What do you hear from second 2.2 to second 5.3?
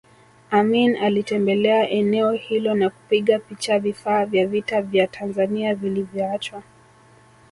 hilo na kupiga picha vifaa vya vita vya